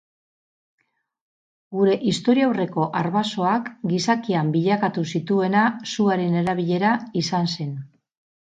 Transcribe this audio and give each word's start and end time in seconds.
Gure 1.79 1.97
historiaurreko 2.11 2.87
arbasoak 3.03 3.69
gizakian 3.93 4.51
bilakatu 4.57 5.05
zituena 5.15 5.69
suaren 5.93 6.41
erabilera 6.45 6.99
izan 7.25 7.55
zen. 7.57 7.73